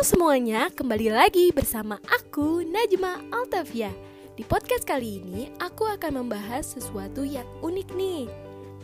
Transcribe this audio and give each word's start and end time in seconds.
Semuanya, 0.00 0.72
kembali 0.72 1.12
lagi 1.12 1.52
bersama 1.52 2.00
aku 2.08 2.64
Najma 2.64 3.20
Altavia. 3.36 3.92
Di 4.32 4.40
podcast 4.48 4.88
kali 4.88 5.20
ini 5.20 5.52
aku 5.60 5.84
akan 5.84 6.24
membahas 6.24 6.72
sesuatu 6.72 7.20
yang 7.20 7.44
unik 7.60 7.88
nih. 7.92 8.24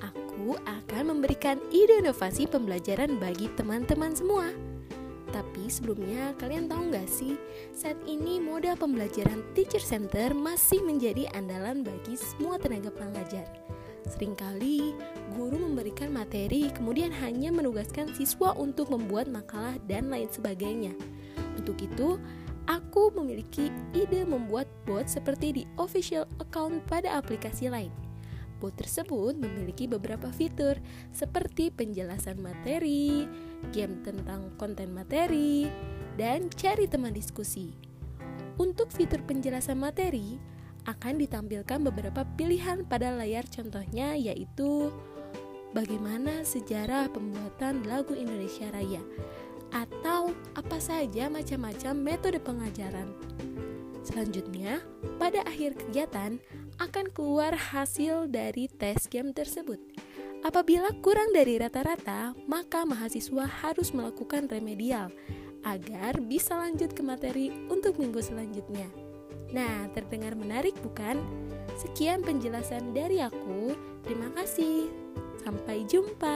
Aku 0.05 0.61
akan 0.61 1.17
memberikan 1.17 1.57
ide 1.73 2.05
inovasi 2.05 2.45
pembelajaran 2.45 3.17
bagi 3.17 3.49
teman-teman 3.57 4.13
semua. 4.13 4.53
Tapi 5.33 5.73
sebelumnya 5.73 6.37
kalian 6.37 6.69
tahu 6.69 6.93
nggak 6.93 7.09
sih 7.09 7.41
saat 7.73 7.97
ini 8.05 8.37
modal 8.37 8.77
pembelajaran 8.77 9.41
teacher 9.57 9.81
center 9.81 10.37
masih 10.37 10.85
menjadi 10.85 11.33
andalan 11.33 11.81
bagi 11.81 12.21
semua 12.21 12.61
tenaga 12.61 12.93
pengajar. 12.93 13.49
Seringkali 14.07 14.95
guru 15.35 15.59
memberikan 15.59 16.15
materi 16.15 16.71
kemudian 16.71 17.11
hanya 17.21 17.51
menugaskan 17.51 18.15
siswa 18.15 18.55
untuk 18.55 18.95
membuat 18.95 19.27
makalah 19.27 19.75
dan 19.91 20.07
lain 20.07 20.31
sebagainya. 20.31 20.95
Untuk 21.59 21.83
itu, 21.83 22.17
aku 22.71 23.11
memiliki 23.19 23.75
ide 23.95 24.23
membuat 24.23 24.71
bot 24.87 25.11
seperti 25.11 25.63
di 25.63 25.63
official 25.79 26.27
account 26.39 26.87
pada 26.87 27.19
aplikasi 27.19 27.67
lain. 27.67 27.91
Bot 28.57 28.73
tersebut 28.79 29.37
memiliki 29.37 29.85
beberapa 29.85 30.33
fitur 30.33 30.81
seperti 31.13 31.69
penjelasan 31.69 32.41
materi, 32.41 33.29
game 33.75 34.01
tentang 34.01 34.55
konten 34.57 34.97
materi, 34.97 35.69
dan 36.17 36.49
cari 36.55 36.89
teman 36.89 37.13
diskusi. 37.13 37.77
Untuk 38.57 38.89
fitur 38.89 39.21
penjelasan 39.29 39.77
materi, 39.77 40.41
akan 40.87 41.19
ditampilkan 41.19 41.83
beberapa 41.83 42.23
pilihan 42.39 42.87
pada 42.87 43.15
layar 43.15 43.43
contohnya 43.51 44.15
yaitu 44.15 44.95
bagaimana 45.75 46.47
sejarah 46.47 47.11
pembuatan 47.11 47.85
lagu 47.85 48.15
Indonesia 48.15 48.71
Raya 48.71 49.03
atau 49.75 50.31
apa 50.55 50.79
saja 50.79 51.27
macam-macam 51.27 51.95
metode 51.99 52.39
pengajaran. 52.39 53.11
Selanjutnya, 54.07 54.79
pada 55.19 55.43
akhir 55.43 55.75
kegiatan 55.75 56.39
akan 56.79 57.11
keluar 57.11 57.59
hasil 57.59 58.31
dari 58.31 58.71
tes 58.71 59.11
game 59.11 59.35
tersebut. 59.35 59.83
Apabila 60.47 60.95
kurang 61.03 61.35
dari 61.35 61.59
rata-rata, 61.59 62.31
maka 62.47 62.87
mahasiswa 62.87 63.51
harus 63.67 63.91
melakukan 63.91 64.47
remedial 64.47 65.11
agar 65.67 66.23
bisa 66.23 66.55
lanjut 66.55 66.95
ke 66.95 67.03
materi 67.03 67.51
untuk 67.67 67.99
minggu 67.99 68.23
selanjutnya. 68.23 69.06
Nah, 69.55 69.87
terdengar 69.95 70.35
menarik 70.35 70.75
bukan? 70.83 71.21
Sekian 71.77 72.25
penjelasan 72.25 72.97
dari 72.97 73.23
aku. 73.23 73.77
Terima 74.03 74.33
kasih. 74.35 74.91
Sampai 75.45 75.87
jumpa. 75.87 76.36